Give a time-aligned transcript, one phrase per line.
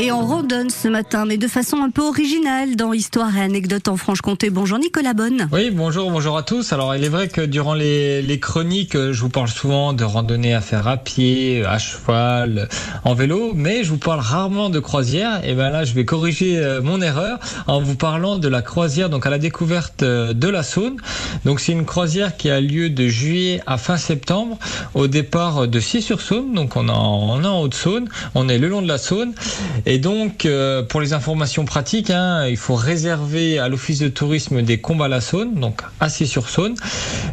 [0.00, 3.88] Et on randonne ce matin, mais de façon un peu originale dans Histoire et anecdotes
[3.88, 4.48] en Franche-Comté.
[4.48, 5.48] Bonjour Nicolas Bonne.
[5.50, 6.72] Oui, bonjour, bonjour à tous.
[6.72, 10.60] Alors, il est vrai que durant les, chroniques, je vous parle souvent de randonnée à
[10.60, 12.68] faire à pied, à cheval,
[13.02, 15.44] en vélo, mais je vous parle rarement de croisière.
[15.44, 19.10] Et ben là, je vais corriger euh, mon erreur en vous parlant de la croisière,
[19.10, 20.98] donc à la découverte euh, de la Saône.
[21.44, 24.58] Donc, c'est une croisière qui a lieu de juillet à fin septembre,
[24.94, 26.54] au départ de Cies-sur-Saône.
[26.54, 28.08] Donc, on est en Haute-Saône.
[28.36, 29.34] On est le long de la Saône.
[29.90, 34.60] Et donc, euh, pour les informations pratiques, hein, il faut réserver à l'Office de tourisme
[34.60, 36.74] des Combats à la Saône, donc assis sur Saône.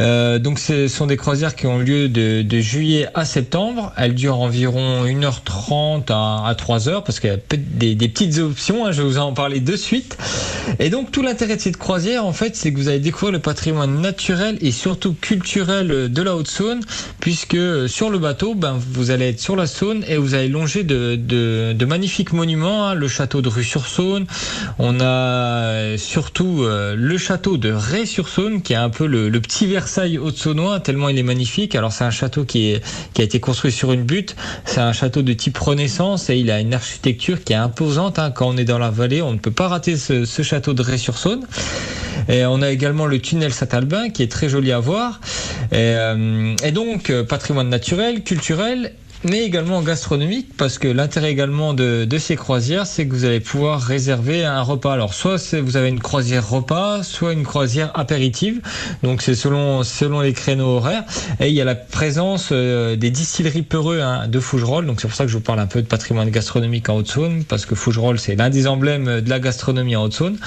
[0.00, 3.92] Euh, donc, ce sont des croisières qui ont lieu de, juillet à septembre.
[3.96, 8.84] Elles durent environ 1h30 à, à 3h, parce qu'il y a des, des petites options,
[8.84, 10.18] hein, je vais vous en parler de suite.
[10.80, 13.38] Et donc, tout l'intérêt de cette croisière, en fait, c'est que vous allez découvrir le
[13.38, 16.80] patrimoine naturel et surtout culturel de la Haute-Saône,
[17.20, 20.82] puisque sur le bateau, ben, vous allez être sur la Saône et vous allez longer
[20.82, 24.26] de, de, de magnifiques hein, le château de Rue-sur-Saône.
[24.78, 30.18] On a surtout euh, le château de Ré-sur-Saône, qui est un peu le, petit Versailles
[30.18, 31.74] haute-saunois, tellement il est magnifique.
[31.74, 32.80] Alors c'est un château qui,
[33.18, 34.36] a été construit sur une butte.
[34.64, 38.18] C'est un château de type Renaissance et il a une architecture qui est imposante.
[38.18, 38.30] Hein.
[38.30, 41.46] Quand on est dans la vallée, on ne peut pas rater ce, château de Ré-sur-Saône.
[42.28, 45.20] Et on a également le tunnel Saint-Albin qui est très joli à voir.
[45.72, 48.92] Et, euh, et donc patrimoine naturel, culturel
[49.24, 53.40] mais également gastronomique parce que l'intérêt également de, de ces croisières c'est que vous allez
[53.40, 54.92] pouvoir réserver un repas.
[54.92, 58.60] Alors soit vous avez une croisière repas soit une croisière apéritive.
[59.02, 61.04] Donc c'est selon selon les créneaux horaires.
[61.38, 64.86] Et il y a la présence euh, des distilleries Peureux hein, de Fougerolles.
[64.86, 67.44] Donc c'est pour ça que je vous parle un peu de patrimoine gastronomique en Haute-Saône
[67.44, 70.38] parce que Fougerolles c'est l'un des emblèmes de la gastronomie en Haute-Saône.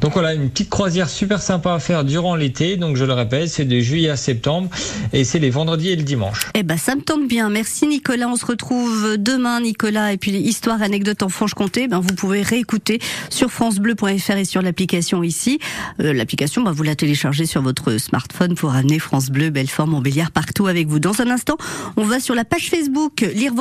[0.00, 2.76] Donc voilà une petite croisière super sympa à faire durant l'été.
[2.76, 4.68] Donc je le répète c'est de juillet à septembre.
[5.12, 6.40] Et c'est les vendredis et le dimanche.
[6.54, 7.50] Eh ben ça me tombe bien.
[7.50, 7.86] Merci
[8.16, 11.86] Nicolas on se retrouve demain, Nicolas, et puis histoire, anecdote en Franche-Comté.
[11.86, 15.58] Ben, vous pouvez réécouter sur francebleu.fr et sur l'application ici.
[16.00, 20.30] Euh, l'application, ben, vous la téléchargez sur votre smartphone pour amener France Bleu, Belfort, Montbéliard
[20.30, 20.98] partout avec vous.
[20.98, 21.58] Dans un instant,
[21.98, 23.54] on va sur la page Facebook lire